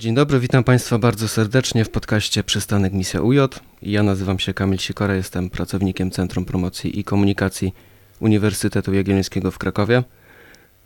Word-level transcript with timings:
Dzień 0.00 0.14
dobry, 0.14 0.40
witam 0.40 0.64
Państwa 0.64 0.98
bardzo 0.98 1.28
serdecznie 1.28 1.84
w 1.84 1.90
podcaście 1.90 2.44
Przystanek 2.44 2.92
Misja 2.92 3.20
UJ. 3.20 3.38
Ja 3.82 4.02
nazywam 4.02 4.38
się 4.38 4.54
Kamil 4.54 4.78
Sikora, 4.78 5.14
jestem 5.14 5.50
pracownikiem 5.50 6.10
Centrum 6.10 6.44
Promocji 6.44 6.98
i 6.98 7.04
Komunikacji 7.04 7.74
Uniwersytetu 8.20 8.94
Jagiellońskiego 8.94 9.50
w 9.50 9.58
Krakowie. 9.58 10.02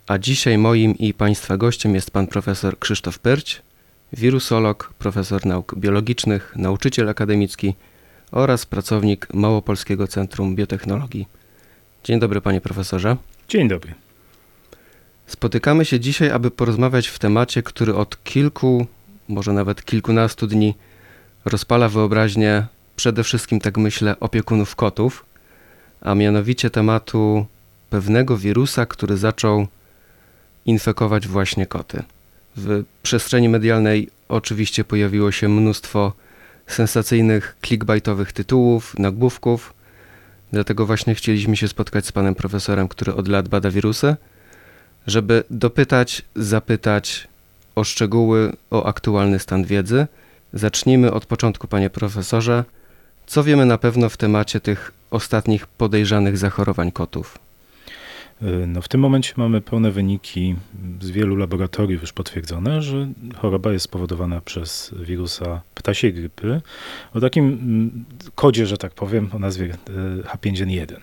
A 0.07 0.17
dzisiaj 0.17 0.57
moim 0.57 0.97
i 0.97 1.13
Państwa 1.13 1.57
gościem 1.57 1.95
jest 1.95 2.11
pan 2.11 2.27
profesor 2.27 2.79
Krzysztof 2.79 3.19
Pyrć, 3.19 3.61
wirusolog, 4.13 4.93
profesor 4.99 5.45
nauk 5.45 5.75
biologicznych, 5.75 6.53
nauczyciel 6.55 7.09
akademicki 7.09 7.75
oraz 8.31 8.65
pracownik 8.65 9.27
Małopolskiego 9.33 10.07
Centrum 10.07 10.55
Biotechnologii. 10.55 11.27
Dzień 12.03 12.19
dobry, 12.19 12.41
panie 12.41 12.61
profesorze. 12.61 13.17
Dzień 13.49 13.67
dobry. 13.67 13.93
Spotykamy 15.27 15.85
się 15.85 15.99
dzisiaj, 15.99 16.31
aby 16.31 16.51
porozmawiać 16.51 17.07
w 17.07 17.19
temacie, 17.19 17.63
który 17.63 17.95
od 17.95 18.23
kilku, 18.23 18.87
może 19.27 19.53
nawet 19.53 19.85
kilkunastu 19.85 20.47
dni 20.47 20.75
rozpala 21.45 21.89
wyobraźnię 21.89 22.67
przede 22.95 23.23
wszystkim, 23.23 23.59
tak 23.59 23.77
myślę, 23.77 24.19
opiekunów 24.19 24.75
kotów, 24.75 25.25
a 26.01 26.15
mianowicie 26.15 26.69
tematu 26.69 27.45
pewnego 27.89 28.37
wirusa, 28.37 28.85
który 28.85 29.17
zaczął 29.17 29.67
infekować 30.65 31.27
właśnie 31.27 31.65
koty. 31.65 32.03
W 32.57 32.83
przestrzeni 33.03 33.49
medialnej 33.49 34.09
oczywiście 34.29 34.83
pojawiło 34.83 35.31
się 35.31 35.49
mnóstwo 35.49 36.13
sensacyjnych, 36.67 37.57
clickbaitowych 37.61 38.31
tytułów, 38.31 38.99
nagłówków. 38.99 39.73
Dlatego 40.51 40.85
właśnie 40.85 41.15
chcieliśmy 41.15 41.57
się 41.57 41.67
spotkać 41.67 42.05
z 42.05 42.11
panem 42.11 42.35
profesorem, 42.35 42.87
który 42.87 43.13
od 43.15 43.27
lat 43.27 43.47
bada 43.47 43.71
wirusy, 43.71 44.15
żeby 45.07 45.43
dopytać, 45.49 46.21
zapytać 46.35 47.27
o 47.75 47.83
szczegóły, 47.83 48.53
o 48.71 48.85
aktualny 48.85 49.39
stan 49.39 49.63
wiedzy. 49.63 50.07
Zacznijmy 50.53 51.11
od 51.11 51.25
początku, 51.25 51.67
panie 51.67 51.89
profesorze. 51.89 52.63
Co 53.25 53.43
wiemy 53.43 53.65
na 53.65 53.77
pewno 53.77 54.09
w 54.09 54.17
temacie 54.17 54.59
tych 54.59 54.91
ostatnich 55.11 55.67
podejrzanych 55.67 56.37
zachorowań 56.37 56.91
kotów? 56.91 57.39
Y, 58.41 58.67
no 58.67 58.81
w 58.81 58.87
tym 58.87 59.01
momencie 59.01 59.33
mamy 59.37 59.61
pełne 59.61 59.91
wyniki 59.91 60.55
z 61.01 61.09
wielu 61.09 61.35
laboratoriów 61.35 62.01
już 62.01 62.13
potwierdzone, 62.13 62.81
że 62.81 63.07
choroba 63.37 63.71
jest 63.71 63.85
spowodowana 63.85 64.41
przez 64.41 64.95
wirusa 64.99 65.61
ptasiej 65.75 66.13
grypy 66.13 66.61
o 67.13 67.21
takim 67.21 67.45
mm, 67.45 68.05
kodzie, 68.35 68.65
że 68.65 68.77
tak 68.77 68.93
powiem, 68.93 69.29
o 69.33 69.39
nazwie 69.39 69.65
y, 69.65 70.23
H5N1. 70.23 70.95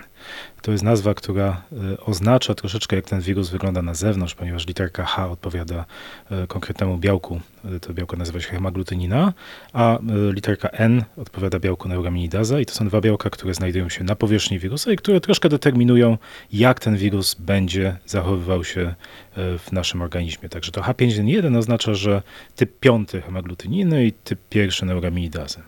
To 0.62 0.72
jest 0.72 0.84
nazwa, 0.84 1.14
która 1.14 1.62
e, 1.72 2.00
oznacza 2.00 2.54
troszeczkę, 2.54 2.96
jak 2.96 3.04
ten 3.04 3.20
wirus 3.20 3.50
wygląda 3.50 3.82
na 3.82 3.94
zewnątrz, 3.94 4.34
ponieważ 4.34 4.66
literka 4.66 5.04
H 5.04 5.30
odpowiada 5.30 5.84
e, 6.30 6.46
konkretnemu 6.46 6.98
białku. 6.98 7.40
E, 7.64 7.80
to 7.80 7.94
białko 7.94 8.16
nazywa 8.16 8.40
się 8.40 8.48
hemaglutynina, 8.48 9.32
a 9.72 9.98
literka 10.32 10.68
N 10.68 11.04
odpowiada 11.16 11.58
białku 11.58 11.88
neuraminidaza 11.88 12.60
i 12.60 12.66
to 12.66 12.74
są 12.74 12.88
dwa 12.88 13.00
białka, 13.00 13.30
które 13.30 13.54
znajdują 13.54 13.88
się 13.88 14.04
na 14.04 14.16
powierzchni 14.16 14.58
wirusa 14.58 14.92
i 14.92 14.96
które 14.96 15.20
troszkę 15.20 15.48
determinują, 15.48 16.18
jak 16.52 16.80
ten 16.80 16.96
wirus 16.96 17.34
będzie 17.34 17.96
zachowywał 18.06 18.64
się 18.64 18.94
w 19.36 19.72
naszym 19.72 20.02
organizmie. 20.02 20.48
Także 20.48 20.72
to 20.72 20.80
H5N1 20.80 21.58
oznacza, 21.58 21.94
że 21.94 22.22
typ 22.56 22.80
piąty 22.80 23.20
hemaglutyniny 23.20 24.06
i 24.06 24.12
typ 24.12 24.38
pierwszy 24.50 24.86
neuraminidazy. 24.86 25.62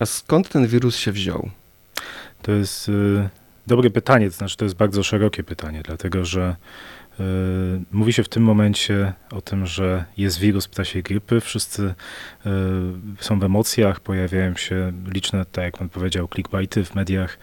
A 0.00 0.06
skąd 0.06 0.48
ten 0.48 0.66
wirus 0.66 0.96
się 0.96 1.12
wziął? 1.12 1.50
To 2.42 2.52
jest 2.52 2.90
Dobre 3.66 3.90
pytanie, 3.90 4.30
to 4.30 4.36
znaczy 4.36 4.56
to 4.56 4.64
jest 4.64 4.76
bardzo 4.76 5.02
szerokie 5.02 5.42
pytanie, 5.42 5.82
dlatego 5.84 6.24
że 6.24 6.56
y, 7.20 7.22
mówi 7.92 8.12
się 8.12 8.22
w 8.22 8.28
tym 8.28 8.42
momencie 8.42 9.12
o 9.32 9.40
tym, 9.40 9.66
że 9.66 10.04
jest 10.16 10.38
wirus 10.38 10.68
ptasiej 10.68 11.02
grypy. 11.02 11.40
Wszyscy 11.40 11.82
y, 11.82 11.94
są 13.20 13.40
w 13.40 13.44
emocjach, 13.44 14.00
pojawiają 14.00 14.56
się 14.56 14.92
liczne, 15.14 15.44
tak 15.44 15.64
jak 15.64 15.78
pan 15.78 15.88
powiedział, 15.88 16.28
clickbaity 16.28 16.84
w 16.84 16.94
mediach, 16.94 17.38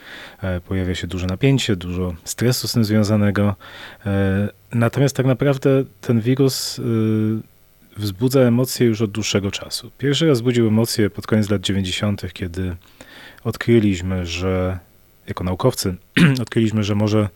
y, 0.57 0.62
pojawia 0.62 0.95
się 0.95 1.07
duże 1.07 1.28
napięcie, 1.28 1.75
dużo 1.75 2.16
stresu 2.24 2.68
z 2.68 2.74
tym 2.74 2.85
związanego. 2.85 3.56
Natomiast 4.74 5.16
tak 5.16 5.25
naprawdę 5.25 5.69
ten 6.01 6.22
wirus 6.22 6.81
wzbudza 7.97 8.40
emocje 8.40 8.88
już 8.88 9.01
od 9.01 9.12
dłuższego 9.12 9.51
czasu. 9.51 9.91
Pierwszy 9.97 10.28
raz 10.28 10.38
wzbudził 10.38 10.68
emocje 10.68 11.09
pod 11.09 11.28
koniec 11.28 11.50
lat 11.50 11.62
90., 11.62 12.34
kiedy 12.34 12.75
odkryliśmy, 13.44 14.25
że 14.25 14.79
jako 15.31 15.44
naukowcy 15.44 15.96
odkryliśmy, 16.42 16.84
że 16.84 16.96
może 16.96 17.30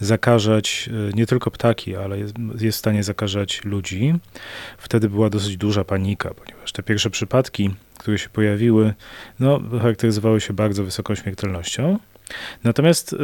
zakażać 0.00 0.88
e, 1.10 1.12
nie 1.16 1.26
tylko 1.26 1.50
ptaki, 1.50 1.96
ale 1.96 2.18
jest, 2.18 2.34
jest 2.60 2.76
w 2.76 2.78
stanie 2.78 3.02
zakażać 3.02 3.64
ludzi. 3.64 4.14
Wtedy 4.78 5.08
była 5.08 5.30
dosyć 5.30 5.56
duża 5.56 5.84
panika, 5.84 6.34
ponieważ 6.34 6.72
te 6.72 6.82
pierwsze 6.82 7.10
przypadki, 7.10 7.70
które 7.98 8.18
się 8.18 8.28
pojawiły, 8.28 8.94
no, 9.40 9.60
charakteryzowały 9.80 10.40
się 10.40 10.52
bardzo 10.52 10.84
wysoką 10.84 11.14
śmiertelnością. 11.14 11.98
Natomiast 12.64 13.12
y, 13.12 13.16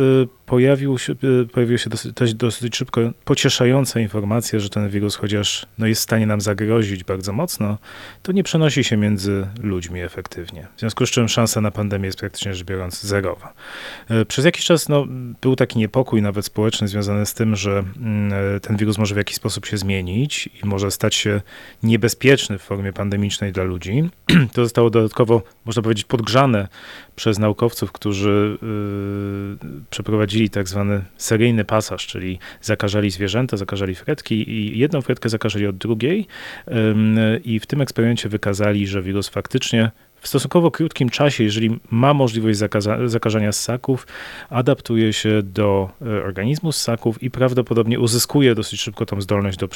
pojawił 0.46 0.98
się, 0.98 1.12
y, 1.12 1.46
pojawiła 1.52 1.78
się 1.78 1.90
dosyć, 1.90 2.34
dosyć 2.34 2.76
szybko 2.76 3.00
pocieszająca 3.24 4.00
informacja, 4.00 4.58
że 4.58 4.68
ten 4.68 4.88
wirus, 4.88 5.16
chociaż 5.16 5.66
no, 5.78 5.86
jest 5.86 6.00
w 6.00 6.04
stanie 6.04 6.26
nam 6.26 6.40
zagrozić 6.40 7.04
bardzo 7.04 7.32
mocno, 7.32 7.78
to 8.22 8.32
nie 8.32 8.42
przenosi 8.42 8.84
się 8.84 8.96
między 8.96 9.46
ludźmi 9.62 10.00
efektywnie. 10.00 10.66
W 10.76 10.80
związku 10.80 11.06
z 11.06 11.10
czym 11.10 11.28
szansa 11.28 11.60
na 11.60 11.70
pandemię 11.70 12.06
jest 12.06 12.18
praktycznie 12.18 12.54
rzecz 12.54 12.66
biorąc 12.66 13.02
zerowa. 13.02 13.52
Y, 14.10 14.24
przez 14.24 14.44
jakiś 14.44 14.64
czas 14.64 14.88
no, 14.88 15.06
był 15.40 15.56
taki 15.56 15.78
niepokój, 15.78 16.22
nawet 16.22 16.44
społeczny, 16.44 16.88
związany 16.88 17.26
z 17.26 17.34
tym, 17.34 17.56
że 17.56 17.84
mm, 17.96 18.60
ten 18.60 18.76
wirus 18.76 18.98
może 18.98 19.14
w 19.14 19.18
jakiś 19.18 19.36
sposób 19.36 19.66
się 19.66 19.76
zmienić 19.76 20.48
i 20.62 20.66
może 20.66 20.90
stać 20.90 21.14
się 21.14 21.40
niebezpieczny 21.82 22.58
w 22.58 22.62
formie 22.62 22.92
pandemicznej 22.92 23.52
dla 23.52 23.64
ludzi. 23.64 24.10
To 24.52 24.62
zostało 24.64 24.90
dodatkowo, 24.90 25.42
można 25.64 25.82
powiedzieć, 25.82 26.04
podgrzane 26.04 26.68
przez 27.16 27.38
naukowców, 27.38 27.92
którzy 27.92 28.58
przeprowadzili 29.90 30.50
tak 30.50 30.68
zwany 30.68 31.04
seryjny 31.16 31.64
pasaż, 31.64 32.06
czyli 32.06 32.38
zakażali 32.60 33.10
zwierzęta, 33.10 33.56
zakażali 33.56 33.94
fretki 33.94 34.50
i 34.50 34.78
jedną 34.78 35.02
fretkę 35.02 35.28
zakażali 35.28 35.66
od 35.66 35.76
drugiej. 35.76 36.26
I 37.44 37.60
w 37.60 37.66
tym 37.66 37.80
eksperymencie 37.80 38.28
wykazali, 38.28 38.86
że 38.86 39.02
wirus 39.02 39.28
faktycznie 39.28 39.90
w 40.20 40.28
stosunkowo 40.28 40.70
krótkim 40.70 41.08
czasie, 41.08 41.44
jeżeli 41.44 41.80
ma 41.90 42.14
możliwość 42.14 42.58
zakaza- 42.58 43.08
zakażenia 43.08 43.52
ssaków, 43.52 44.06
adaptuje 44.50 45.12
się 45.12 45.42
do 45.42 45.90
e, 46.02 46.24
organizmu 46.24 46.72
ssaków 46.72 47.22
i 47.22 47.30
prawdopodobnie 47.30 48.00
uzyskuje 48.00 48.54
dosyć 48.54 48.80
szybko 48.80 49.06
tą 49.06 49.20
zdolność 49.20 49.58
do 49.58 49.68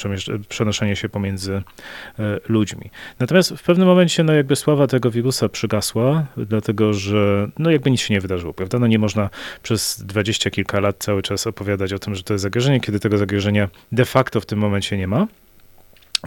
przenoszenia 0.49 0.95
się 0.95 1.09
pomiędzy 1.09 1.53
e, 1.53 2.39
ludźmi. 2.49 2.89
Natomiast 3.19 3.53
w 3.53 3.63
pewnym 3.63 3.87
momencie, 3.87 4.23
no 4.23 4.33
jakby 4.33 4.55
sława 4.55 4.87
tego 4.87 5.11
wirusa 5.11 5.49
przygasła, 5.49 6.25
dlatego 6.37 6.93
że 6.93 7.47
no 7.59 7.71
jakby 7.71 7.91
nic 7.91 8.01
się 8.01 8.13
nie 8.13 8.21
wydarzyło, 8.21 8.53
prawda? 8.53 8.79
No 8.79 8.87
nie 8.87 8.99
można 8.99 9.29
przez 9.63 10.03
dwadzieścia 10.05 10.49
kilka 10.49 10.79
lat 10.79 10.95
cały 10.99 11.21
czas 11.21 11.47
opowiadać 11.47 11.93
o 11.93 11.99
tym, 11.99 12.15
że 12.15 12.23
to 12.23 12.33
jest 12.33 12.41
zagrożenie, 12.41 12.79
kiedy 12.79 12.99
tego 12.99 13.17
zagrożenia 13.17 13.69
de 13.91 14.05
facto 14.05 14.41
w 14.41 14.45
tym 14.45 14.59
momencie 14.59 14.97
nie 14.97 15.07
ma. 15.07 15.27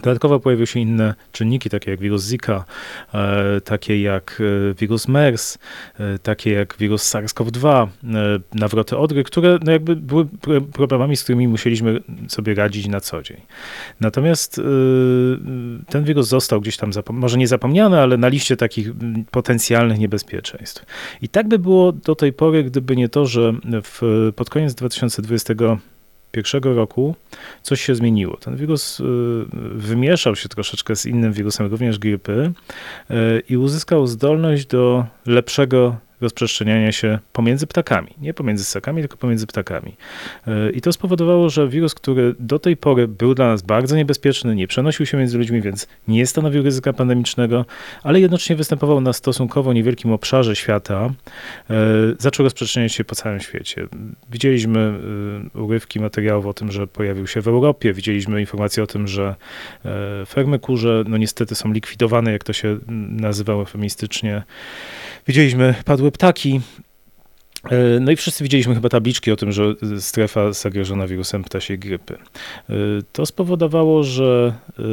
Dodatkowo 0.03 0.39
pojawiły 0.39 0.67
się 0.67 0.79
inne 0.79 1.15
czynniki, 1.31 1.69
takie 1.69 1.91
jak 1.91 1.99
wirus 1.99 2.25
Zika, 2.25 2.65
e, 3.13 3.61
takie 3.61 4.01
jak 4.01 4.41
e, 4.71 4.73
wirus 4.73 5.07
MERS, 5.07 5.57
e, 5.99 6.19
takie 6.19 6.51
jak 6.51 6.77
wirus 6.77 7.13
SARS-CoV-2, 7.13 7.87
nawroty 8.53 8.97
odry, 8.97 9.23
które 9.23 9.59
no 9.63 9.71
jakby 9.71 9.95
były 9.95 10.27
problemami, 10.73 11.17
z 11.17 11.23
którymi 11.23 11.47
musieliśmy 11.47 12.01
sobie 12.27 12.55
radzić 12.55 12.87
na 12.87 12.99
co 12.99 13.23
dzień. 13.23 13.41
Natomiast 13.99 14.61
ten 15.89 16.03
wirus 16.03 16.27
został 16.27 16.61
gdzieś 16.61 16.77
tam, 16.77 16.91
może 17.09 17.37
nie 17.37 17.47
zapomniany, 17.47 18.01
ale 18.01 18.17
na 18.17 18.27
liście 18.27 18.57
takich 18.57 18.91
potencjalnych 19.31 19.99
niebezpieczeństw. 19.99 20.85
I 21.21 21.29
tak 21.29 21.47
by 21.47 21.59
było 21.59 21.91
do 21.91 22.15
tej 22.15 22.33
pory, 22.33 22.63
gdyby 22.63 22.95
nie 22.95 23.09
to, 23.09 23.25
że 23.25 23.53
w, 23.83 24.31
pod 24.35 24.49
koniec 24.49 24.75
2020 24.75 25.53
pierwszego 26.31 26.73
roku 26.73 27.15
coś 27.61 27.81
się 27.81 27.95
zmieniło. 27.95 28.37
Ten 28.37 28.55
wirus 28.55 28.99
y, 28.99 29.03
wymieszał 29.73 30.35
się 30.35 30.49
troszeczkę 30.49 30.95
z 30.95 31.05
innym 31.05 31.33
wirusem, 31.33 31.67
również 31.67 31.99
grypy, 31.99 32.51
y, 33.11 33.13
i 33.49 33.57
uzyskał 33.57 34.07
zdolność 34.07 34.65
do 34.65 35.05
lepszego 35.25 35.95
rozprzestrzeniania 36.21 36.91
się 36.91 37.19
pomiędzy 37.33 37.67
ptakami. 37.67 38.07
Nie 38.21 38.33
pomiędzy 38.33 38.63
ssakami, 38.63 39.01
tylko 39.01 39.17
pomiędzy 39.17 39.47
ptakami. 39.47 39.95
E, 40.47 40.71
I 40.71 40.81
to 40.81 40.93
spowodowało, 40.93 41.49
że 41.49 41.67
wirus, 41.67 41.95
który 41.95 42.35
do 42.39 42.59
tej 42.59 42.77
pory 42.77 43.07
był 43.07 43.35
dla 43.35 43.47
nas 43.47 43.61
bardzo 43.61 43.95
niebezpieczny, 43.95 44.55
nie 44.55 44.67
przenosił 44.67 45.05
się 45.05 45.17
między 45.17 45.37
ludźmi, 45.37 45.61
więc 45.61 45.87
nie 46.07 46.27
stanowił 46.27 46.63
ryzyka 46.63 46.93
pandemicznego, 46.93 47.65
ale 48.03 48.19
jednocześnie 48.19 48.55
występował 48.55 49.01
na 49.01 49.13
stosunkowo 49.13 49.73
niewielkim 49.73 50.11
obszarze 50.11 50.55
świata, 50.55 51.09
e, 51.69 51.73
zaczął 52.19 52.43
rozprzestrzeniać 52.43 52.93
się 52.93 53.03
po 53.03 53.15
całym 53.15 53.39
świecie. 53.39 53.87
Widzieliśmy 54.31 54.99
e, 55.55 55.59
urywki 55.59 55.99
materiałów 55.99 56.45
o 56.45 56.53
tym, 56.53 56.71
że 56.71 56.87
pojawił 56.87 57.27
się 57.27 57.41
w 57.41 57.47
Europie, 57.47 57.93
widzieliśmy 57.93 58.39
informacje 58.39 58.83
o 58.83 58.87
tym, 58.87 59.07
że 59.07 59.35
fermy 60.27 60.59
kurze, 60.59 61.03
no 61.07 61.17
niestety 61.17 61.55
są 61.55 61.71
likwidowane, 61.71 62.31
jak 62.31 62.43
to 62.43 62.53
się 62.53 62.77
nazywało 63.09 63.61
eufemistycznie. 63.61 64.43
Widzieliśmy 65.27 65.75
padłe 65.85 66.06
ptaki. 66.11 66.61
E, 67.71 67.99
no 67.99 68.11
i 68.11 68.15
wszyscy 68.15 68.43
widzieliśmy 68.43 68.75
chyba 68.75 68.89
tabliczki 68.89 69.31
o 69.31 69.35
tym, 69.35 69.51
że 69.51 69.75
strefa 69.99 70.53
zagrożona 70.53 71.07
wirusem 71.07 71.43
ptasiej 71.43 71.79
grypy. 71.79 72.17
E, 72.69 72.73
to 73.11 73.25
spowodowało, 73.25 74.03
że 74.03 74.53
e, 74.79 74.83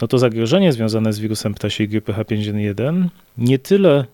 no 0.00 0.08
to 0.08 0.18
zagrożenie 0.18 0.72
związane 0.72 1.12
z 1.12 1.18
wirusem 1.18 1.54
ptasiej 1.54 1.88
grypy 1.88 2.12
H5N1 2.12 3.08
nie 3.38 3.58
tyle 3.58 4.04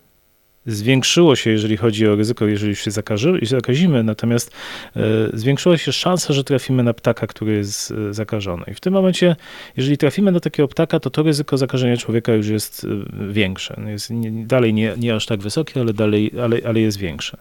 zwiększyło 0.66 1.36
się, 1.36 1.50
jeżeli 1.50 1.76
chodzi 1.76 2.08
o 2.08 2.16
ryzyko, 2.16 2.46
jeżeli 2.46 2.76
się 2.76 2.90
zakaży, 2.90 3.38
zakazimy, 3.42 4.02
natomiast 4.02 4.52
e, 4.96 5.00
zwiększyła 5.32 5.78
się 5.78 5.92
szansa, 5.92 6.32
że 6.32 6.44
trafimy 6.44 6.82
na 6.82 6.94
ptaka, 6.94 7.26
który 7.26 7.52
jest 7.52 7.90
e, 7.90 8.14
zakażony. 8.14 8.64
I 8.68 8.74
w 8.74 8.80
tym 8.80 8.92
momencie, 8.92 9.36
jeżeli 9.76 9.98
trafimy 9.98 10.32
na 10.32 10.40
takiego 10.40 10.68
ptaka, 10.68 11.00
to 11.00 11.10
to 11.10 11.22
ryzyko 11.22 11.56
zakażenia 11.56 11.96
człowieka 11.96 12.32
już 12.32 12.48
jest 12.48 12.86
e, 13.20 13.32
większe. 13.32 13.74
No 13.78 13.88
jest 13.90 14.12
dalej 14.46 14.74
nie, 14.74 14.94
nie 14.96 15.14
aż 15.14 15.26
tak 15.26 15.40
wysokie, 15.40 15.80
ale 15.80 15.92
dalej, 15.92 16.30
ale, 16.42 16.58
ale 16.64 16.80
jest 16.80 16.98
większe. 16.98 17.38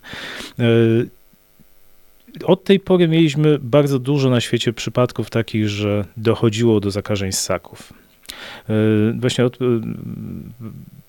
Od 2.44 2.63
tej 2.63 2.79
pory 2.79 3.07
mieliśmy 3.07 3.59
bardzo 3.59 4.00
dużo 4.00 4.29
na 4.29 4.41
świecie 4.41 4.74
przypadków 4.74 5.29
takich, 5.29 5.69
że 5.69 6.06
dochodziło 6.17 6.79
do 6.79 6.91
zakażeń 6.91 7.31
ssaków. 7.31 7.94
Właśnie 9.19 9.45
od 9.45 9.57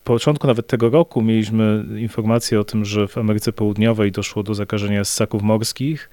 początku 0.05 0.47
nawet 0.47 0.67
tego 0.67 0.91
roku 0.91 1.23
mieliśmy 1.23 1.85
informację 1.99 2.61
o 2.61 2.65
tym, 2.65 2.85
że 2.85 3.09
w 3.09 3.19
Ameryce 3.19 3.53
Południowej 3.53 4.13
doszło 4.13 4.43
do 4.43 4.55
zakażenia 4.55 5.05
ssaków 5.05 5.43
morskich. 5.43 6.11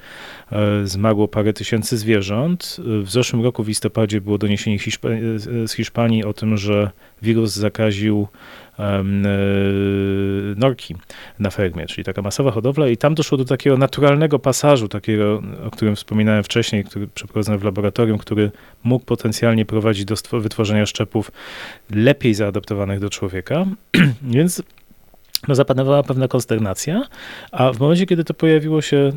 E, 0.51 0.87
zmarło 0.87 1.27
parę 1.27 1.53
tysięcy 1.53 1.97
zwierząt. 1.97 2.77
W 3.03 3.09
zeszłym 3.09 3.43
roku 3.43 3.63
w 3.63 3.67
listopadzie 3.67 4.21
było 4.21 4.37
doniesienie 4.37 4.77
z 5.65 5.71
Hiszpanii 5.71 6.23
o 6.23 6.33
tym, 6.33 6.57
że 6.57 6.91
wirus 7.21 7.51
zakaził 7.51 8.27
norki 10.55 10.95
na 11.39 11.49
fermie, 11.49 11.85
czyli 11.85 12.03
taka 12.03 12.21
masowa 12.21 12.51
hodowla 12.51 12.87
i 12.87 12.97
tam 12.97 13.15
doszło 13.15 13.37
do 13.37 13.45
takiego 13.45 13.77
naturalnego 13.77 14.39
pasażu, 14.39 14.87
takiego, 14.87 15.41
o 15.65 15.71
którym 15.71 15.95
wspominałem 15.95 16.43
wcześniej, 16.43 16.83
który 16.83 17.07
przeprowadzony 17.07 17.57
w 17.57 17.63
laboratorium, 17.63 18.17
który 18.17 18.51
mógł 18.83 19.05
potencjalnie 19.05 19.65
prowadzić 19.65 20.05
do 20.05 20.15
wytworzenia 20.39 20.85
szczepów 20.85 21.31
lepiej 21.91 22.33
zaadaptowanych 22.33 22.99
do 22.99 23.09
człowieka, 23.09 23.65
więc 24.21 24.63
no, 25.47 25.55
zapanowała 25.55 26.03
pewna 26.03 26.27
konsternacja, 26.27 27.03
a 27.51 27.73
w 27.73 27.79
momencie, 27.79 28.05
kiedy 28.05 28.23
to 28.23 28.33
pojawiło 28.33 28.81
się 28.81 28.97
y, 28.97 29.11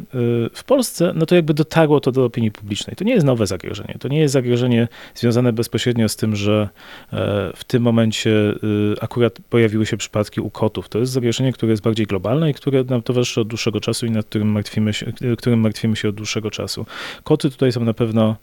w 0.53 0.65
Polsce, 0.65 1.13
no 1.15 1.27
to 1.27 1.35
jakby 1.35 1.55
dotarło 1.55 2.01
to 2.01 2.13
do 2.13 2.25
opinii 2.25 2.51
publicznej. 2.51 2.97
To 2.97 3.05
nie 3.05 3.15
jest 3.15 3.27
nowe 3.27 3.47
zagrożenie. 3.47 3.97
To 4.01 4.09
nie 4.09 4.21
jest 4.21 4.33
zagrożenie 4.33 4.89
związane 5.15 5.53
bezpośrednio 5.53 6.09
z 6.09 6.17
tym, 6.17 6.37
że 6.37 6.69
e, 7.13 7.53
w 7.57 7.65
tym 7.65 7.83
momencie 7.83 8.31
y, 8.31 8.55
akurat 9.01 9.39
pojawiły 9.51 9.87
się 9.87 9.97
przypadki 9.97 10.41
u 10.41 10.51
kotów. 10.51 10.89
To 10.89 10.99
jest 10.99 11.13
zagrożenie, 11.13 11.53
które 11.53 11.71
jest 11.71 11.83
bardziej 11.83 12.07
globalne 12.07 12.51
i 12.51 12.55
które 12.55 12.85
nam 12.85 13.03
towarzyszy 13.03 13.41
od 13.41 13.49
dłuższego 13.49 13.81
czasu 13.81 14.07
i 14.07 14.11
nad 14.11 14.27
którym 14.27 14.49
martwimy 14.49 14.93
się, 14.93 15.13
którym 15.39 15.61
martwimy 15.61 15.97
się 15.97 16.09
od 16.09 16.15
dłuższego 16.15 16.51
czasu. 16.51 16.87
Koty 17.25 17.51
tutaj 17.51 17.73
są 17.73 17.85
na 17.85 17.95
pewno 17.95 18.37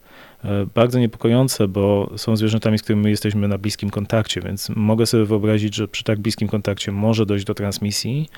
bardzo 0.74 0.98
niepokojące, 0.98 1.68
bo 1.68 2.10
są 2.16 2.36
zwierzętami, 2.36 2.78
z 2.78 2.82
którymi 2.82 3.10
jesteśmy 3.10 3.48
na 3.48 3.58
bliskim 3.58 3.90
kontakcie, 3.90 4.40
więc 4.40 4.68
mogę 4.68 5.06
sobie 5.06 5.24
wyobrazić, 5.24 5.74
że 5.74 5.88
przy 5.88 6.04
tak 6.04 6.20
bliskim 6.20 6.48
kontakcie 6.48 6.92
może 6.92 7.26
dojść 7.26 7.44
do 7.44 7.54
transmisji. 7.54 8.28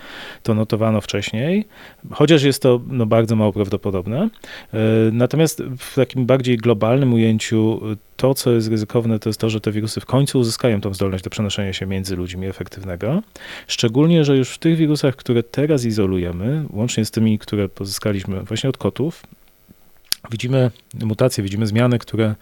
To 0.43 0.55
notowano 0.55 1.01
wcześniej, 1.01 1.65
chociaż 2.11 2.43
jest 2.43 2.63
to 2.63 2.81
no, 2.87 3.07
bardzo 3.07 3.37
mało 3.37 3.53
prawdopodobne. 3.53 4.29
E, 4.75 4.79
natomiast 5.13 5.63
w 5.79 5.95
takim 5.95 6.27
bardziej 6.27 6.57
globalnym 6.57 7.15
ujęciu 7.15 7.81
to, 8.17 8.35
co 8.35 8.53
jest 8.53 8.69
ryzykowne, 8.69 9.19
to 9.19 9.29
jest 9.29 9.41
to, 9.41 9.51
że 9.51 9.61
te 9.61 9.73
wirusy 9.73 10.01
w 10.01 10.07
końcu 10.07 10.39
uzyskają 10.39 10.81
tą 10.81 10.95
zdolność 10.95 11.25
do 11.25 11.31
przenoszenia 11.31 11.73
się 11.73 11.87
między 11.87 12.17
ludźmi 12.17 12.47
efektywnego. 12.47 13.23
Szczególnie, 13.67 14.25
że 14.25 14.37
już 14.37 14.51
w 14.51 14.59
tych 14.59 14.77
wirusach, 14.77 15.17
które 15.17 15.43
teraz 15.43 15.85
izolujemy, 15.85 16.65
łącznie 16.71 17.05
z 17.05 17.11
tymi, 17.11 17.39
które 17.39 17.69
pozyskaliśmy 17.69 18.41
właśnie 18.41 18.71
od 18.71 18.77
kotów, 18.77 19.23
widzimy 20.31 20.71
mutacje, 21.05 21.45
widzimy 21.45 21.67
zmiany, 21.67 21.99
które 21.99 22.35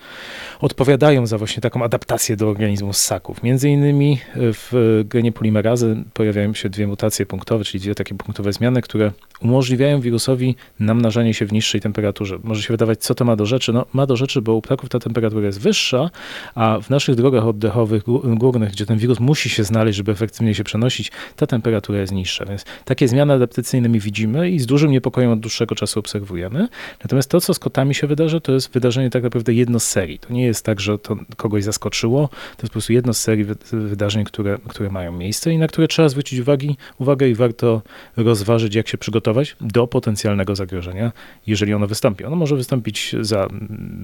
odpowiadają 0.60 1.26
za 1.26 1.38
właśnie 1.38 1.60
taką 1.60 1.84
adaptację 1.84 2.36
do 2.36 2.48
organizmu 2.48 2.92
ssaków. 2.92 3.42
Między 3.42 3.68
innymi 3.68 4.20
w 4.36 5.02
genie 5.04 5.32
polimerazy 5.32 6.04
pojawiają 6.14 6.54
się 6.54 6.68
dwie 6.68 6.86
mutacje 6.86 7.26
punktowe, 7.26 7.64
czyli 7.64 7.80
dwie 7.80 7.94
takie 7.94 8.14
punktowe 8.14 8.52
zmiany, 8.52 8.82
które 8.82 9.12
umożliwiają 9.42 10.00
wirusowi 10.00 10.56
namnażanie 10.80 11.34
się 11.34 11.46
w 11.46 11.52
niższej 11.52 11.80
temperaturze. 11.80 12.38
Może 12.42 12.62
się 12.62 12.74
wydawać, 12.74 13.02
co 13.02 13.14
to 13.14 13.24
ma 13.24 13.36
do 13.36 13.46
rzeczy? 13.46 13.72
No, 13.72 13.86
ma 13.92 14.06
do 14.06 14.16
rzeczy, 14.16 14.42
bo 14.42 14.54
u 14.54 14.62
ptaków 14.62 14.88
ta 14.88 14.98
temperatura 14.98 15.46
jest 15.46 15.60
wyższa, 15.60 16.10
a 16.54 16.78
w 16.82 16.90
naszych 16.90 17.14
drogach 17.14 17.46
oddechowych 17.46 18.02
górnych, 18.24 18.70
gdzie 18.70 18.86
ten 18.86 18.98
wirus 18.98 19.20
musi 19.20 19.48
się 19.48 19.64
znaleźć, 19.64 19.96
żeby 19.96 20.12
efektywnie 20.12 20.54
się 20.54 20.64
przenosić, 20.64 21.12
ta 21.36 21.46
temperatura 21.46 21.98
jest 21.98 22.12
niższa. 22.12 22.44
Więc 22.44 22.64
takie 22.84 23.08
zmiany 23.08 23.32
adaptacyjne 23.32 23.88
my 23.88 23.98
widzimy 23.98 24.50
i 24.50 24.58
z 24.58 24.66
dużym 24.66 24.90
niepokojem 24.90 25.30
od 25.30 25.40
dłuższego 25.40 25.74
czasu 25.74 26.00
obserwujemy. 26.00 26.68
Natomiast 27.04 27.30
to, 27.30 27.40
co 27.40 27.54
z 27.54 27.58
kotami 27.58 27.94
się 27.94 28.06
wydarzy, 28.06 28.40
to 28.40 28.52
jest 28.52 28.72
wydarzenie 28.72 29.10
tak 29.10 29.22
naprawdę 29.22 29.54
jedno 29.54 29.80
z 29.80 29.84
serii. 29.84 30.18
To 30.18 30.32
nie 30.32 30.44
jest 30.44 30.64
tak, 30.64 30.80
że 30.80 30.98
to 30.98 31.16
kogoś 31.36 31.64
zaskoczyło, 31.64 32.28
to 32.28 32.62
jest 32.62 32.62
po 32.62 32.72
prostu 32.72 32.92
jedno 32.92 33.14
z 33.14 33.20
serii 33.20 33.46
wydarzeń, 33.72 34.24
które, 34.24 34.58
które 34.68 34.90
mają 34.90 35.12
miejsce 35.12 35.52
i 35.52 35.58
na 35.58 35.68
które 35.68 35.88
trzeba 35.88 36.08
zwrócić 36.08 36.38
uwagi, 36.38 36.76
uwagę 36.98 37.28
i 37.28 37.34
warto 37.34 37.82
rozważyć, 38.16 38.74
jak 38.74 38.88
się 38.88 38.98
przygotować 38.98 39.29
do 39.60 39.86
potencjalnego 39.86 40.56
zagrożenia, 40.56 41.12
jeżeli 41.46 41.74
ono 41.74 41.86
wystąpi. 41.86 42.24
Ono 42.24 42.36
może 42.36 42.56
wystąpić 42.56 43.16
za 43.20 43.48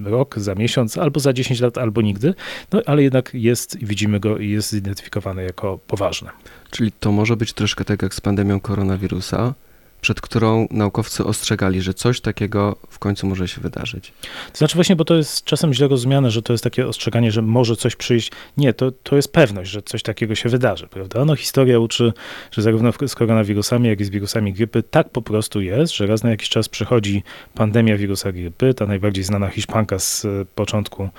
rok, 0.03 0.39
za 0.39 0.55
miesiąc, 0.55 0.97
albo 0.97 1.19
za 1.19 1.33
10 1.33 1.59
lat, 1.59 1.77
albo 1.77 2.01
nigdy, 2.01 2.33
no 2.71 2.81
ale 2.85 3.03
jednak 3.03 3.29
jest, 3.33 3.77
widzimy 3.85 4.19
go 4.19 4.37
i 4.37 4.49
jest 4.49 4.69
zidentyfikowane 4.69 5.43
jako 5.43 5.77
poważne. 5.87 6.29
Czyli 6.71 6.91
to 6.91 7.11
może 7.11 7.37
być 7.37 7.53
troszkę 7.53 7.85
tak 7.85 8.01
jak 8.01 8.13
z 8.13 8.21
pandemią 8.21 8.59
koronawirusa, 8.59 9.53
przed 10.01 10.21
którą 10.21 10.67
naukowcy 10.71 11.25
ostrzegali, 11.25 11.81
że 11.81 11.93
coś 11.93 12.21
takiego 12.21 12.75
w 12.89 12.99
końcu 12.99 13.27
może 13.27 13.47
się 13.47 13.61
wydarzyć. 13.61 14.13
To 14.51 14.57
znaczy 14.57 14.75
właśnie, 14.75 14.95
bo 14.95 15.05
to 15.05 15.15
jest 15.15 15.43
czasem 15.43 15.73
źle 15.73 15.87
rozumiane, 15.87 16.31
że 16.31 16.41
to 16.41 16.53
jest 16.53 16.63
takie 16.63 16.87
ostrzeganie, 16.87 17.31
że 17.31 17.41
może 17.41 17.75
coś 17.75 17.95
przyjść. 17.95 18.31
Nie, 18.57 18.73
to, 18.73 18.91
to 18.91 19.15
jest 19.15 19.31
pewność, 19.31 19.71
że 19.71 19.81
coś 19.81 20.03
takiego 20.03 20.35
się 20.35 20.49
wydarzy, 20.49 20.87
prawda? 20.87 21.25
No 21.25 21.35
historia 21.35 21.79
uczy, 21.79 22.13
że 22.51 22.61
zarówno 22.61 22.91
z 23.07 23.15
koronawirusami, 23.15 23.89
jak 23.89 23.99
i 23.99 24.05
z 24.05 24.09
wirusami 24.09 24.53
grypy 24.53 24.83
tak 24.83 25.09
po 25.09 25.21
prostu 25.21 25.61
jest, 25.61 25.95
że 25.95 26.07
raz 26.07 26.23
na 26.23 26.29
jakiś 26.29 26.49
czas 26.49 26.69
przychodzi 26.69 27.23
pandemia 27.53 27.97
wirusa 27.97 28.31
grypy, 28.31 28.73
ta 28.73 28.85
najbardziej 28.85 29.23
znana 29.23 29.47
hiszpanka 29.47 29.99
z 29.99 30.25
e, 30.25 30.45
początku 30.55 31.09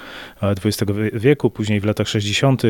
XX 0.43 0.91
e, 0.91 1.19
wieku, 1.19 1.51
później 1.51 1.81
w 1.81 1.85
latach 1.85 2.09
60 2.09 2.63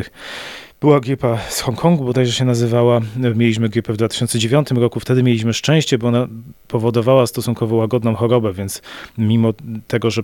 była 0.81 1.01
gripa 1.01 1.39
z 1.49 1.61
Hongkongu, 1.61 2.05
bodajże 2.05 2.33
się 2.33 2.45
nazywała. 2.45 3.01
Mieliśmy 3.37 3.69
gripę 3.69 3.93
w 3.93 3.97
2009 3.97 4.71
roku. 4.71 5.01
Wtedy 5.01 5.23
mieliśmy 5.23 5.53
szczęście, 5.53 5.99
bo 5.99 6.09
ona 6.09 6.29
powodowała 6.69 7.27
stosunkowo 7.27 7.77
łagodną 7.77 8.15
chorobę, 8.15 8.53
więc 8.53 8.83
mimo 9.19 9.53
tego, 9.87 10.11
że 10.11 10.23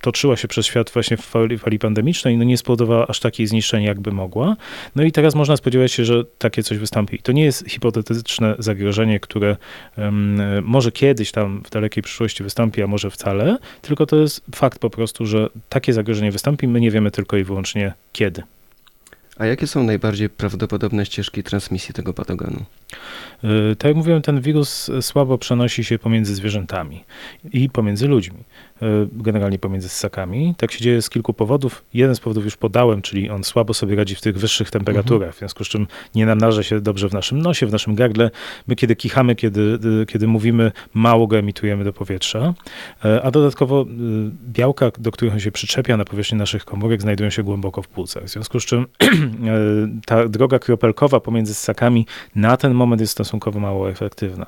toczyła 0.00 0.36
się 0.36 0.48
przez 0.48 0.66
świat 0.66 0.90
właśnie 0.90 1.16
w 1.16 1.20
fali, 1.20 1.58
fali 1.58 1.78
pandemicznej, 1.78 2.36
no 2.36 2.44
nie 2.44 2.58
spowodowała 2.58 3.06
aż 3.06 3.20
takiej 3.20 3.46
zniszczenia, 3.46 3.88
jakby 3.88 4.12
mogła. 4.12 4.56
No 4.96 5.02
i 5.02 5.12
teraz 5.12 5.34
można 5.34 5.56
spodziewać 5.56 5.92
się, 5.92 6.04
że 6.04 6.24
takie 6.38 6.62
coś 6.62 6.78
wystąpi. 6.78 7.18
to 7.18 7.32
nie 7.32 7.44
jest 7.44 7.68
hipotetyczne 7.68 8.54
zagrożenie, 8.58 9.20
które 9.20 9.56
um, 9.96 10.40
może 10.64 10.92
kiedyś 10.92 11.32
tam 11.32 11.62
w 11.64 11.70
dalekiej 11.70 12.02
przyszłości 12.02 12.42
wystąpi, 12.42 12.82
a 12.82 12.86
może 12.86 13.10
wcale, 13.10 13.58
tylko 13.82 14.06
to 14.06 14.16
jest 14.16 14.44
fakt 14.54 14.78
po 14.78 14.90
prostu, 14.90 15.26
że 15.26 15.48
takie 15.68 15.92
zagrożenie 15.92 16.32
wystąpi. 16.32 16.68
My 16.68 16.80
nie 16.80 16.90
wiemy 16.90 17.10
tylko 17.10 17.36
i 17.36 17.44
wyłącznie 17.44 17.92
kiedy. 18.12 18.42
A 19.38 19.46
jakie 19.46 19.66
są 19.66 19.82
najbardziej 19.82 20.30
prawdopodobne 20.30 21.06
ścieżki 21.06 21.42
transmisji 21.42 21.94
tego 21.94 22.14
patogenu? 22.14 22.64
Y, 23.44 23.76
tak 23.76 23.88
jak 23.88 23.96
mówiłem, 23.96 24.22
ten 24.22 24.40
wirus 24.40 24.90
słabo 25.00 25.38
przenosi 25.38 25.84
się 25.84 25.98
pomiędzy 25.98 26.34
zwierzętami 26.34 27.04
i 27.52 27.70
pomiędzy 27.70 28.08
ludźmi. 28.08 28.44
E, 28.82 29.06
generalnie 29.12 29.58
pomiędzy 29.58 29.88
ssakami. 29.88 30.54
Tak 30.56 30.72
się 30.72 30.84
dzieje 30.84 31.02
z 31.02 31.10
kilku 31.10 31.34
powodów. 31.34 31.84
Jeden 31.94 32.14
z 32.14 32.20
powodów 32.20 32.44
już 32.44 32.56
podałem, 32.56 33.02
czyli 33.02 33.30
on 33.30 33.44
słabo 33.44 33.74
sobie 33.74 33.96
radzi 33.96 34.14
w 34.14 34.20
tych 34.20 34.38
wyższych 34.38 34.70
temperaturach, 34.70 35.34
w 35.34 35.38
związku 35.38 35.64
z 35.64 35.68
czym 35.68 35.86
nie 36.14 36.26
namnaża 36.26 36.62
się 36.62 36.80
dobrze 36.80 37.08
w 37.08 37.12
naszym 37.12 37.42
nosie, 37.42 37.66
w 37.66 37.72
naszym 37.72 37.94
gardle. 37.94 38.30
My 38.66 38.76
kiedy 38.76 38.96
kichamy, 38.96 39.34
kiedy, 39.34 39.78
kiedy 40.08 40.26
mówimy, 40.26 40.72
mało 40.94 41.26
go 41.26 41.38
emitujemy 41.38 41.84
do 41.84 41.92
powietrza, 41.92 42.54
a 43.22 43.30
dodatkowo 43.30 43.86
białka, 44.48 44.90
do 44.98 45.10
których 45.10 45.34
on 45.34 45.40
się 45.40 45.52
przyczepia 45.52 45.96
na 45.96 46.04
powierzchni 46.04 46.38
naszych 46.38 46.64
komórek, 46.64 47.02
znajdują 47.02 47.30
się 47.30 47.42
głęboko 47.42 47.82
w 47.82 47.88
płucach. 47.88 48.24
W 48.24 48.28
związku 48.28 48.60
z 48.60 48.64
czym 48.64 48.86
ta 50.06 50.28
droga 50.28 50.58
kropelkowa 50.58 51.20
pomiędzy 51.20 51.54
ssakami 51.54 52.06
na 52.34 52.56
ten 52.56 52.74
moment 52.74 53.00
jest 53.00 53.12
stosunkowo 53.12 53.60
mało 53.60 53.90
efektywna. 53.90 54.46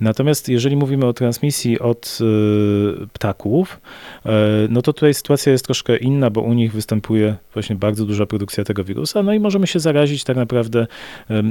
Natomiast 0.00 0.48
jeżeli 0.48 0.76
mówimy 0.76 1.06
o 1.06 1.12
transmisji 1.12 1.80
od 1.80 2.18
ptaków, 3.12 3.80
E, 4.26 4.68
no 4.70 4.82
to 4.82 4.92
tutaj 4.92 5.14
sytuacja 5.14 5.52
jest 5.52 5.64
troszkę 5.64 5.96
inna, 5.96 6.30
bo 6.30 6.40
u 6.40 6.52
nich 6.52 6.72
występuje 6.72 7.36
właśnie 7.54 7.76
bardzo 7.76 8.06
duża 8.06 8.26
produkcja 8.26 8.64
tego 8.64 8.84
wirusa, 8.84 9.22
no 9.22 9.34
i 9.34 9.40
możemy 9.40 9.66
się 9.66 9.80
zarazić 9.80 10.24
tak 10.24 10.36
naprawdę, 10.36 10.86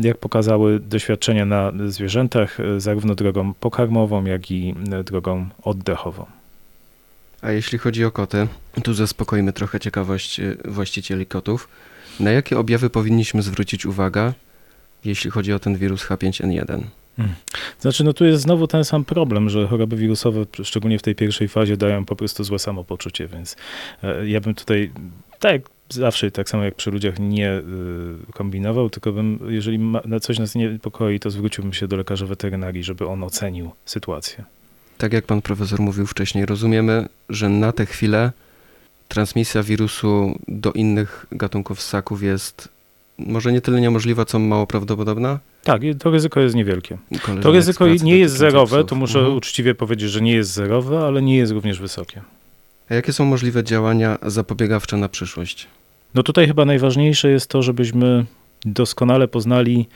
jak 0.03 0.17
pokazały 0.17 0.79
doświadczenia 0.79 1.45
na 1.45 1.71
zwierzętach, 1.87 2.59
e, 2.59 2.79
zarówno 2.79 3.15
drogą 3.15 3.53
pokarmową, 3.53 4.25
jak 4.25 4.51
i 4.51 4.75
e, 4.91 5.03
drogą 5.03 5.45
oddechową. 5.63 6.36
A 7.41 7.51
jeśli 7.51 7.77
chodzi 7.77 8.05
o 8.05 8.11
koty, 8.11 8.47
tu 8.83 8.93
zaspokoimy 8.93 9.53
trochę 9.53 9.79
ciekawość 9.79 10.41
właścicieli 10.65 11.25
kotów. 11.25 11.67
Na 12.19 12.31
jakie 12.31 12.59
objawy 12.59 12.89
powinniśmy 12.89 13.41
zwrócić 13.41 13.85
uwagę, 13.85 14.33
jeśli 15.05 15.31
chodzi 15.31 15.53
o 15.53 15.59
ten 15.59 15.77
wirus 15.77 16.05
H5N1? 16.05 16.81
Znaczy, 17.79 18.03
no 18.03 18.13
tu 18.13 18.25
jest 18.25 18.43
znowu 18.43 18.67
ten 18.67 18.85
sam 18.85 19.05
problem, 19.05 19.49
że 19.49 19.67
choroby 19.67 19.95
wirusowe, 19.95 20.45
szczególnie 20.63 20.99
w 20.99 21.01
tej 21.01 21.15
pierwszej 21.15 21.47
fazie, 21.47 21.77
dają 21.77 22.05
po 22.05 22.15
prostu 22.15 22.43
złe 22.43 22.59
samopoczucie, 22.59 23.27
więc 23.27 23.55
e, 24.03 24.29
ja 24.29 24.41
bym 24.41 24.55
tutaj, 24.55 24.91
tak 25.39 25.61
zawsze, 25.89 26.31
tak 26.31 26.49
samo 26.49 26.63
jak 26.63 26.75
przy 26.75 26.91
ludziach, 26.91 27.19
nie 27.19 27.51
y, 27.51 27.63
kombinował, 28.33 28.89
tylko 28.89 29.11
bym, 29.11 29.39
jeżeli 29.47 29.79
ma, 29.79 30.01
coś 30.21 30.39
nas 30.39 30.55
niepokoi, 30.55 31.19
to 31.19 31.29
zwróciłbym 31.29 31.73
się 31.73 31.87
do 31.87 31.97
lekarza 31.97 32.25
weterynarii, 32.25 32.83
żeby 32.83 33.07
on 33.07 33.23
ocenił 33.23 33.71
sytuację. 33.85 34.43
Tak 34.97 35.13
jak 35.13 35.25
pan 35.25 35.41
profesor 35.41 35.79
mówił 35.79 36.05
wcześniej, 36.07 36.45
rozumiemy, 36.45 37.05
że 37.29 37.49
na 37.49 37.71
tę 37.71 37.85
chwilę 37.85 38.31
transmisja 39.07 39.63
wirusu 39.63 40.39
do 40.47 40.71
innych 40.71 41.25
gatunków 41.31 41.81
ssaków 41.81 42.23
jest 42.23 42.69
może 43.17 43.51
nie 43.51 43.61
tyle 43.61 43.81
niemożliwa, 43.81 44.25
co 44.25 44.39
mało 44.39 44.67
prawdopodobna? 44.67 45.39
Tak, 45.63 45.81
to 45.99 46.11
ryzyko 46.11 46.39
jest 46.39 46.55
niewielkie. 46.55 46.97
Koleżanek 47.09 47.43
To 47.43 47.51
ryzyko 47.51 47.87
nie 47.87 48.17
jest 48.17 48.35
zerowe, 48.37 48.77
psów. 48.77 48.89
to 48.89 48.95
muszę 48.95 49.19
Mhm. 49.19 49.37
uczciwie 49.37 49.75
powiedzieć, 49.75 50.09
że 50.11 50.21
nie 50.21 50.33
jest 50.33 50.51
zerowe, 50.51 50.99
ale 50.99 51.21
nie 51.21 51.37
jest 51.37 51.51
również 51.51 51.79
wysokie. 51.79 52.21
A 52.89 52.93
jakie 52.95 53.13
są 53.13 53.25
możliwe 53.25 53.63
działania 53.63 54.17
zapobiegawcze 54.25 54.97
na 54.97 55.09
przyszłość? 55.09 55.67
No 56.15 56.23
tutaj 56.23 56.47
chyba 56.47 56.65
najważniejsze 56.65 57.29
jest 57.29 57.49
to, 57.49 57.61
żebyśmy 57.63 58.25
doskonale 58.65 59.27
poznali, 59.27 59.87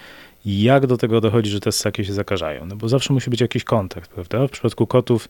jak 0.46 0.88
do 0.88 0.98
tego 0.98 1.22
dochodzi, 1.22 1.50
że 1.50 1.60
te 1.60 1.72
ssaki 1.72 2.06
się 2.06 2.14
zakażają. 2.14 2.66
No 2.66 2.76
bo 2.76 2.90
zawsze 2.90 3.14
musi 3.14 3.30
być 3.30 3.42
jakiś 3.42 3.64
kontakt, 3.64 4.12
prawda? 4.12 4.48
W 4.48 4.52
przypadku 4.52 4.88
kotów 4.88 5.30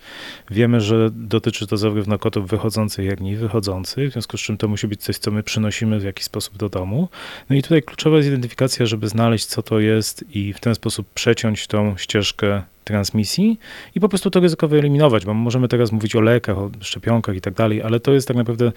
wiemy, 0.51 0.81
że 0.81 1.09
dotyczy 1.13 1.67
to 1.67 1.77
zarówno 1.77 2.19
kotów 2.19 2.49
wychodzących, 2.49 3.05
jak 3.05 3.21
i 3.21 3.35
wychodzących, 3.35 4.09
w 4.09 4.13
związku 4.13 4.37
z 4.37 4.41
czym 4.41 4.57
to 4.57 4.67
musi 4.67 4.87
być 4.87 5.01
coś, 5.01 5.17
co 5.17 5.31
my 5.31 5.43
przynosimy 5.43 5.99
w 5.99 6.03
jakiś 6.03 6.25
sposób 6.25 6.57
do 6.57 6.69
domu. 6.69 7.09
No 7.49 7.55
i 7.55 7.61
tutaj 7.61 7.83
kluczowa 7.83 8.17
jest 8.17 8.29
identyfikacja, 8.29 8.85
żeby 8.85 9.07
znaleźć, 9.07 9.45
co 9.45 9.63
to 9.63 9.79
jest 9.79 10.25
i 10.35 10.53
w 10.53 10.59
ten 10.59 10.75
sposób 10.75 11.07
przeciąć 11.13 11.67
tą 11.67 11.97
ścieżkę 11.97 12.63
transmisji 12.83 13.59
i 13.95 13.99
po 13.99 14.09
prostu 14.09 14.29
to 14.29 14.39
ryzyko 14.39 14.67
wyeliminować, 14.67 15.25
bo 15.25 15.33
możemy 15.33 15.67
teraz 15.67 15.91
mówić 15.91 16.15
o 16.15 16.21
lekach, 16.21 16.57
o 16.57 16.71
szczepionkach 16.81 17.35
i 17.35 17.41
tak 17.41 17.53
dalej, 17.53 17.81
ale 17.81 17.99
to 17.99 18.13
jest 18.13 18.27
tak 18.27 18.37
naprawdę 18.37 18.71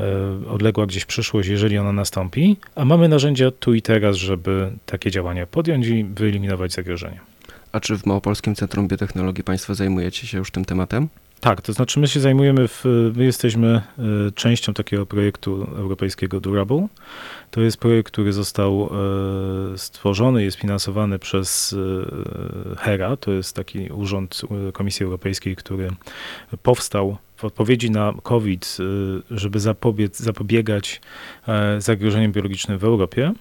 e, 0.00 0.48
odległa 0.48 0.86
gdzieś 0.86 1.04
przyszłość, 1.04 1.48
jeżeli 1.48 1.78
ona 1.78 1.92
nastąpi, 1.92 2.56
a 2.74 2.84
mamy 2.84 3.08
narzędzia 3.08 3.50
tu 3.50 3.74
i 3.74 3.82
teraz, 3.82 4.16
żeby 4.16 4.70
takie 4.86 5.10
działania 5.10 5.46
podjąć 5.46 5.86
i 5.86 6.04
wyeliminować 6.04 6.72
zagrożenie. 6.72 7.20
A 7.72 7.80
czy 7.80 7.98
w 7.98 8.06
Małopolskim 8.06 8.54
Centrum 8.54 8.88
Biotechnologii 8.88 9.44
Państwo 9.44 9.74
zajmujecie 9.74 10.26
się 10.26 10.38
już 10.38 10.50
tym 10.50 10.64
tematem? 10.64 11.08
Tak, 11.40 11.60
to 11.60 11.72
znaczy 11.72 12.00
my 12.00 12.08
się 12.08 12.20
zajmujemy, 12.20 12.68
w, 12.68 12.84
my 13.16 13.24
jesteśmy 13.24 13.68
e, 13.68 13.82
częścią 14.34 14.74
takiego 14.74 15.06
projektu 15.06 15.66
europejskiego 15.76 16.40
Durable. 16.40 16.88
To 17.50 17.60
jest 17.60 17.76
projekt, 17.76 18.12
który 18.12 18.32
został 18.32 18.90
e, 19.74 19.78
stworzony, 19.78 20.44
jest 20.44 20.56
finansowany 20.56 21.18
przez 21.18 21.76
e, 22.72 22.76
HERA, 22.76 23.16
to 23.16 23.32
jest 23.32 23.56
taki 23.56 23.88
urząd 23.90 24.42
Komisji 24.72 25.04
Europejskiej, 25.04 25.56
który 25.56 25.90
powstał 26.62 27.16
w 27.36 27.44
odpowiedzi 27.44 27.90
na 27.90 28.14
COVID, 28.22 28.76
żeby 29.30 29.60
zapobiec, 29.60 30.18
zapobiegać 30.18 31.00
zagrożeniom 31.78 32.32
biologicznym 32.32 32.78
w 32.78 32.84
Europie. 32.84 33.32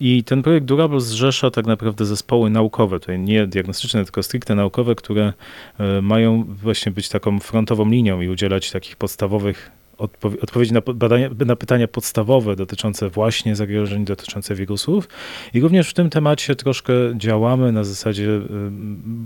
I 0.00 0.24
ten 0.24 0.42
projekt 0.42 0.66
Durable 0.66 1.00
zrzesza 1.00 1.50
tak 1.50 1.66
naprawdę 1.66 2.06
zespoły 2.06 2.50
naukowe, 2.50 3.00
tutaj 3.00 3.18
nie 3.18 3.46
diagnostyczne, 3.46 4.04
tylko 4.04 4.22
stricte 4.22 4.54
naukowe, 4.54 4.94
które 4.94 5.32
e, 5.78 6.02
mają 6.02 6.44
właśnie 6.44 6.92
być 6.92 7.08
taką 7.08 7.40
frontową 7.40 7.88
linią 7.88 8.20
i 8.20 8.28
udzielać 8.28 8.70
takich 8.70 8.96
podstawowych 8.96 9.79
odpo- 10.00 10.42
odpowiedzi 10.42 10.72
na, 10.72 10.80
badania, 10.94 11.30
na 11.46 11.56
pytania 11.56 11.88
podstawowe 11.88 12.56
dotyczące 12.56 13.08
właśnie 13.08 13.56
zagrożeń, 13.56 14.04
dotyczące 14.04 14.54
wirusów. 14.54 15.08
I 15.54 15.60
również 15.60 15.90
w 15.90 15.94
tym 15.94 16.10
temacie 16.10 16.56
troszkę 16.56 16.92
działamy 17.16 17.72
na 17.72 17.84
zasadzie 17.84 18.28
y, 18.28 18.40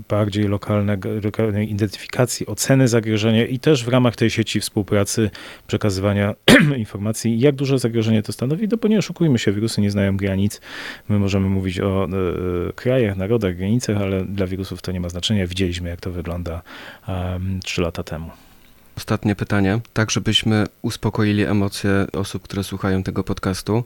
bardziej 0.09 0.47
lokalnej 1.23 1.71
identyfikacji, 1.71 2.45
oceny 2.45 2.87
zagrożenia 2.87 3.45
i 3.45 3.59
też 3.59 3.85
w 3.85 3.87
ramach 3.87 4.15
tej 4.15 4.29
sieci 4.29 4.59
współpracy 4.59 5.29
przekazywania 5.67 6.35
informacji, 6.77 7.39
jak 7.39 7.55
duże 7.55 7.79
zagrożenie 7.79 8.23
to 8.23 8.33
stanowi, 8.33 8.67
no 8.67 8.77
bo 8.77 8.97
oszukujmy 8.97 9.39
się, 9.39 9.51
wirusy 9.51 9.81
nie 9.81 9.91
znają 9.91 10.17
granic. 10.17 10.61
My 11.09 11.19
możemy 11.19 11.49
mówić 11.49 11.79
o 11.79 12.07
y, 12.69 12.73
krajach, 12.73 13.17
narodach, 13.17 13.55
granicach, 13.55 13.97
ale 13.97 14.25
dla 14.25 14.47
wirusów 14.47 14.81
to 14.81 14.91
nie 14.91 14.99
ma 14.99 15.09
znaczenia. 15.09 15.47
Widzieliśmy, 15.47 15.89
jak 15.89 16.01
to 16.01 16.11
wygląda 16.11 16.61
trzy 17.63 17.81
lata 17.81 18.03
temu. 18.03 18.44
Ostatnie 18.97 19.35
pytanie, 19.35 19.79
tak 19.93 20.11
żebyśmy 20.11 20.67
uspokoili 20.81 21.43
emocje 21.43 21.91
osób, 22.13 22.43
które 22.43 22.63
słuchają 22.63 23.03
tego 23.03 23.23
podcastu. 23.23 23.83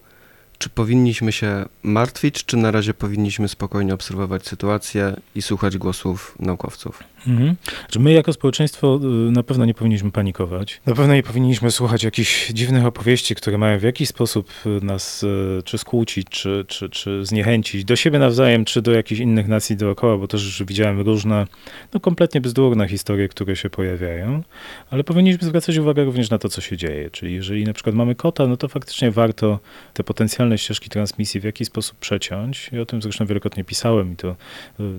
Czy 0.58 0.70
powinniśmy 0.70 1.32
się 1.32 1.66
martwić, 1.84 2.46
czy 2.46 2.58
na 2.58 2.72
razie 2.72 2.94
powinniśmy 2.94 3.48
spokojnie 3.48 3.94
obserwować 3.94 4.48
sytuację 4.48 5.16
i 5.36 5.42
słuchać 5.42 5.78
głosów 5.78 6.36
naukowców? 6.40 7.04
Mhm. 7.28 7.56
My 8.00 8.12
jako 8.12 8.34
społeczeństwo 8.34 9.00
y, 9.04 9.32
na 9.32 9.44
pewno 9.44 9.66
nie 9.66 9.74
powinniśmy 9.74 10.12
panikować. 10.12 10.82
Na 10.86 10.96
pewno 10.96 11.16
nie 11.16 11.24
powinniśmy 11.24 11.72
słuchać 11.72 12.04
jakichś 12.04 12.52
dziwnych 12.52 12.86
opowieści, 12.86 13.36
które 13.36 13.58
mają 13.58 13.80
w 13.80 13.84
jakiś 13.84 14.10
sposób 14.10 14.50
y, 14.66 14.86
nas 14.86 15.24
y, 15.24 15.62
czy 15.66 15.78
skłócić, 15.78 16.28
czy, 16.30 16.66
czy, 16.68 16.90
czy 16.90 17.26
zniechęcić 17.26 17.86
do 17.86 17.96
siebie 17.96 18.20
nawzajem, 18.20 18.66
czy 18.66 18.82
do 18.82 18.92
jakichś 18.92 19.22
innych 19.22 19.48
nacji 19.48 19.76
dookoła, 19.76 20.18
bo 20.18 20.28
też 20.28 20.64
widziałem 20.64 21.00
różne, 21.00 21.48
no 21.94 22.00
kompletnie 22.00 22.42
bzdurne 22.42 22.88
historie, 22.88 23.28
które 23.28 23.56
się 23.56 23.70
pojawiają, 23.70 24.44
ale 24.90 25.04
powinniśmy 25.04 25.48
zwracać 25.48 25.78
uwagę 25.78 26.04
również 26.04 26.30
na 26.30 26.38
to, 26.38 26.50
co 26.50 26.62
się 26.62 26.78
dzieje. 26.78 27.10
Czyli 27.10 27.34
jeżeli 27.34 27.64
na 27.64 27.74
przykład 27.74 27.96
mamy 27.96 28.16
kota, 28.16 28.48
no 28.48 28.58
to 28.58 28.68
faktycznie 28.68 29.12
warto 29.12 29.60
te 29.94 30.04
potencjalne 30.04 30.58
ścieżki 30.58 30.90
transmisji 30.90 31.40
w 31.40 31.44
jakiś 31.44 31.68
sposób 31.68 32.00
przeciąć. 32.00 32.70
Ja 32.72 32.82
o 32.82 32.86
tym 32.86 33.02
zresztą 33.02 33.26
wielokrotnie 33.26 33.64
pisałem 33.64 34.14
i 34.14 34.16
to, 34.16 34.36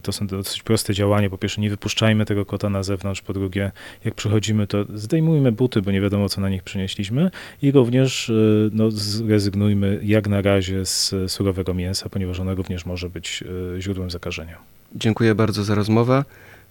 to 0.02 0.12
są 0.12 0.26
dosyć 0.26 0.62
proste 0.62 0.94
działania. 0.94 1.30
Po 1.30 1.38
pierwsze, 1.38 1.60
nie 1.60 1.70
wypuszczajmy 1.70 2.09
tego 2.24 2.44
kota 2.44 2.70
na 2.70 2.82
zewnątrz. 2.82 3.22
Po 3.22 3.32
drugie, 3.32 3.72
jak 4.04 4.14
przychodzimy, 4.14 4.66
to 4.66 4.84
zdejmujmy 4.94 5.52
buty, 5.52 5.82
bo 5.82 5.90
nie 5.90 6.00
wiadomo, 6.00 6.28
co 6.28 6.40
na 6.40 6.48
nich 6.48 6.62
przynieśliśmy. 6.62 7.30
I 7.62 7.72
również 7.72 8.28
y, 8.28 8.70
no, 8.72 8.90
zrezygnujmy 8.90 10.00
jak 10.02 10.28
na 10.28 10.42
razie 10.42 10.86
z 10.86 11.14
surowego 11.26 11.74
mięsa, 11.74 12.08
ponieważ 12.08 12.40
ono 12.40 12.54
również 12.54 12.86
może 12.86 13.10
być 13.10 13.44
y, 13.76 13.80
źródłem 13.82 14.10
zakażenia. 14.10 14.58
Dziękuję 14.94 15.34
bardzo 15.34 15.64
za 15.64 15.74
rozmowę. 15.74 16.24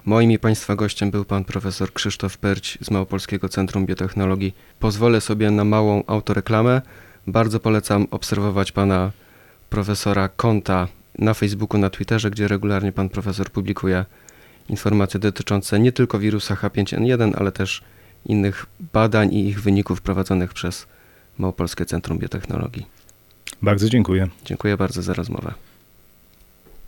Moim 0.05 0.31
i 0.31 0.39
Państwa 0.39 0.75
gościem 0.75 1.11
był 1.11 1.25
pan 1.25 1.43
profesor 1.45 1.93
Krzysztof 1.93 2.37
Perć 2.37 2.77
z 2.81 2.91
Małopolskiego 2.91 3.49
Centrum 3.49 3.85
Biotechnologii. 3.85 4.55
Pozwolę 4.79 5.21
sobie 5.21 5.51
na 5.51 5.63
małą 5.63 6.03
autoreklamę. 6.07 6.81
Bardzo 7.27 7.59
polecam 7.59 8.07
obserwować 8.11 8.71
pana 8.71 9.11
profesora 9.69 10.27
konta 10.27 10.87
na 11.19 11.33
Facebooku, 11.33 11.79
na 11.79 11.89
Twitterze, 11.89 12.31
gdzie 12.31 12.47
regularnie 12.47 12.91
pan 12.91 13.09
profesor 13.09 13.49
publikuje 13.49 14.05
informacje 14.69 15.19
dotyczące 15.19 15.79
nie 15.79 15.91
tylko 15.91 16.19
wirusa 16.19 16.55
H5N1, 16.55 17.31
ale 17.37 17.51
też 17.51 17.83
innych 18.25 18.65
badań 18.93 19.33
i 19.33 19.47
ich 19.47 19.61
wyników 19.61 20.01
prowadzonych 20.01 20.53
przez 20.53 20.87
Małopolskie 21.37 21.85
Centrum 21.85 22.19
Biotechnologii. 22.19 22.85
Bardzo 23.61 23.89
dziękuję. 23.89 24.27
Dziękuję 24.45 24.77
bardzo 24.77 25.01
za 25.01 25.13
rozmowę. 25.13 25.53